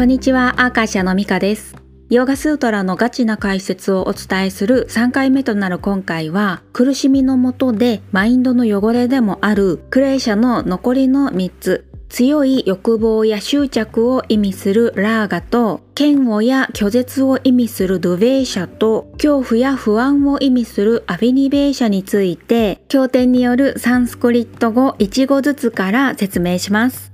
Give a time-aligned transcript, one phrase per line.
[0.00, 1.76] こんにちは、アーカーシャのミカです。
[2.08, 27.09] ヨガスートラのガチな解説をお伝えする3回目となる今回は、苦しみのもとでマインドの汚れでもあるクレーシャの残りの3つ、強い欲望や執着を意味するラーガと、嫌悪や拒絶を意味するドゥベーシャと、恐怖や不安を意味するアビニベーシャについて、経典によるサンスクリット語1語ずつから説明します。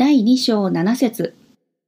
[0.00, 1.34] 第2章7節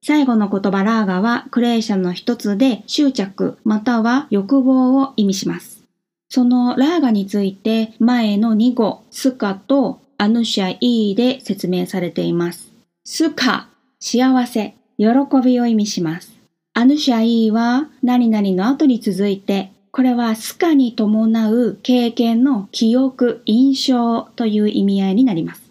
[0.03, 5.83] 最後の言葉ラーガはクレーシャの一つで執着または欲望を意味します。
[6.29, 12.71] そのラーガについて前の2語スカとアヌシャイーで説明されています。
[13.03, 15.07] スカ、幸せ、喜
[15.43, 16.35] びを意味します。
[16.75, 25.62] アヌシャイーは何々の後に続いてこれはスカに伴う経験の記憶、印象という意味合いになります。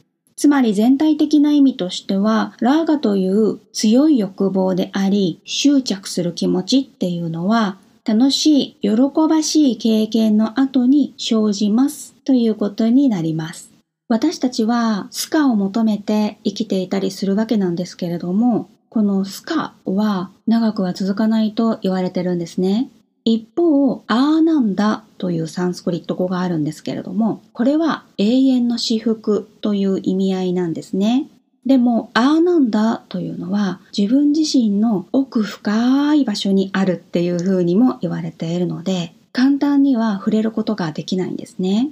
[0.42, 8.90] つまり全体的な意味としては、ラーガという強い欲望であり、執着する気持ちっていうのは、楽しい、喜
[9.30, 13.70] ばしい経験の後に生じますということになります。
[14.08, 22.90] 私たちはスカを求めて生きていたりするわけなんですけれども、このスカは長くは続かないと言われてるんですね。
[23.24, 31.28] 一方、アーナンダというサンスクリット語があるんですけれども、これは永遠の至福という意味合いなんですね。
[31.66, 41.90] でも、アーナンダというのは自分自身の奥深い場所にあるっていうふうにも言われているので、簡単には触れることができないんですね。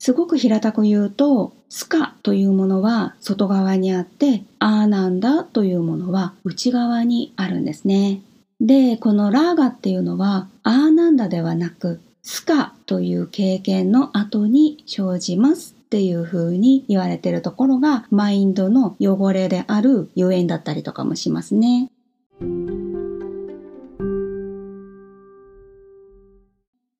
[0.00, 8.20] すごく平たく言うと、スカというものは外側にあって、アーナンダというものは内側にあるんですね。
[8.62, 21.90] で、このラーガっていうのは、アーナンダではなく、スカという経験の後に生じますっていう風に言われているところが、マインドの汚れであるゆえんだったりとかもしますね。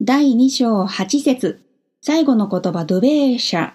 [0.01, 1.61] 第2章8節
[2.01, 3.71] 最後の言葉ドゥベーシャ、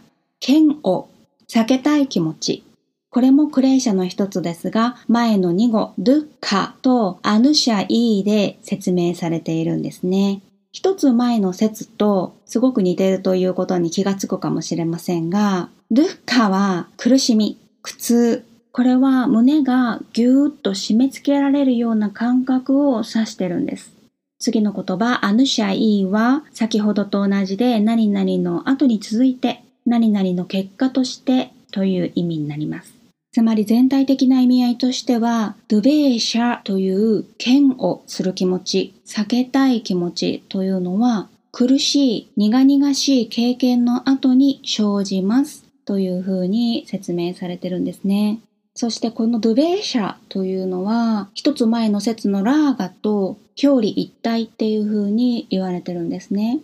[0.46, 1.06] 嫌悪、
[1.48, 2.67] 避けたい気持ち。
[3.10, 10.42] これもクレーシャの一つですが、前の2語、ドゥッカとアヌシャイーで説明されているんですね。
[10.72, 18.44] 一つ前の説とすごく似ているということに気がつくかもしれませんが、ドゥッカは苦しみ、苦痛。
[18.74, 23.94] これは胸がぎゅーっと締め付けられるような感覚を指してるんです。
[24.40, 32.97] 次の言葉、アヌシャイーは先ほどと同じで何々の後に続いて何々の結果としてという意味になります。
[33.38, 48.40] つまり全体的な意味合いとしては、ドゥベーシャという嫌悪する気持ち、避けたい気持ちというのは、苦しい、苦々しい経験の後に生じますというふうに説明されてるんですね。
[48.74, 56.58] そしてこのドゥベーシャというのは、一つ前の説のラーガと表裏一体っていうふうに言われてるんですね。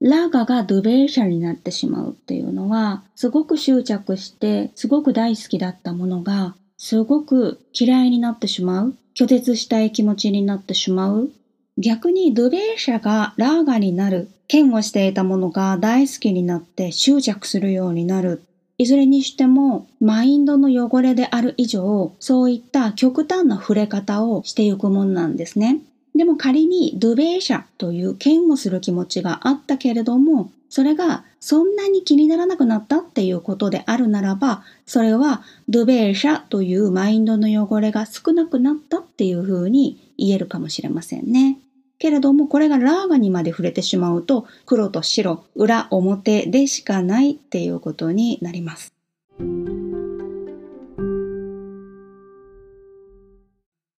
[0.00, 11.30] ラーガがドゥベーシャになってしまうっていうのは、すごく執着して、すごく大好きだったものが、すごく嫌いになってしまう、拒絶したい気持ちになってしまう。
[11.78, 18.42] 逆にドゥベーシャがラーガになる、嫌悪していたものが大好きになって執着するようになる。
[18.78, 25.80] いずれにしても、マインドの汚れである以上、そういった極端な触れ方をしていくもんなんですね。
[26.16, 41.58] でも仮にドゥベーシャという嫌悪する気持ちがあったけれども、それがそんなに気にならなくなったっていうことであるならば、それはドゥベーシャというマインドの汚れが少なくなったっていうふうに言えるかもしれませんね。
[41.98, 48.92] けれどもこれがラーガにまで触れてしまうと黒と白、裏表でしかないっていうことになります。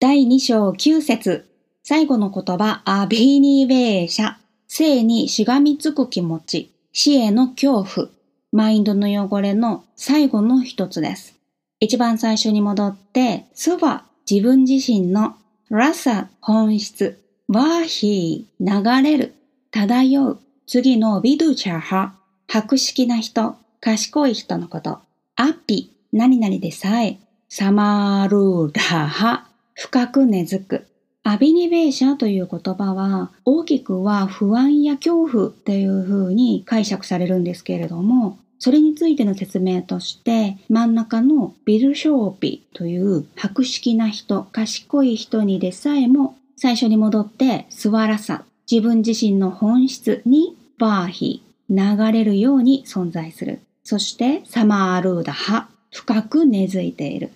[0.01, 1.48] 第2章9節
[1.91, 4.35] 最後の言葉、アビニベーシャ。
[4.67, 6.71] 生にしがみつく気持ち。
[6.93, 8.09] 死への恐怖。
[8.53, 11.35] マインドの汚れの最後の一つです。
[11.81, 15.37] 一番最初に戻って、スバ、自分自身の、
[15.71, 19.35] ラサ、本質、ワーヒー、流れる、
[19.71, 20.39] 漂う。
[20.67, 22.15] 次のビドゥチャーハ、
[22.49, 24.99] 博識な人、賢い人のこと。
[25.37, 27.19] アピ、何々でさえ、
[27.49, 30.87] サマールーラハ、深く根付く。
[31.31, 51.77] アビニベーシャという言葉は大きくは不安や恐怖っていう風に解釈されるんですけれどもそれについての説明として真ん中のビルショーピという博識な人賢い人にでさえも最初に戻ってスワラサ自分自身の本質にバーヒ流
[52.11, 57.31] れるように存在するそしてサマールーダハ深く根付いている。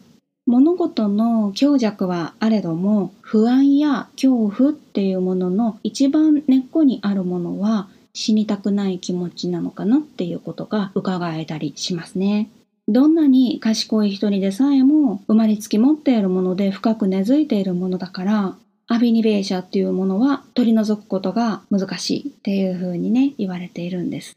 [0.47, 12.51] 物事の強弱はあれども、不安や恐怖っていうものの一番根っこにあるものは死にたくない気持ちなのかなっていうことが伺えたりしますね。
[12.89, 18.57] どんなに賢い人にでさえも生まれつき持っているもので深く根付いているものだから
[18.89, 24.37] アビニベーシャっていうものは取り除くことが難しいっていうふうにね言われているんです。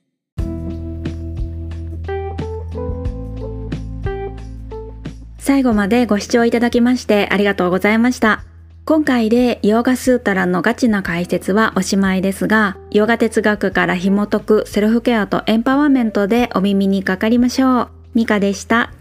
[5.46, 8.44] 最後までご視聴いただきましてありがとうございました。
[8.84, 17.90] 今回でヨーガスータラのガチな解説はおしまいですが、ヨガ哲学から紐解くセルフケアとエンパワーメントでお耳にかかりましょう。
[18.16, 18.92] ミカでした。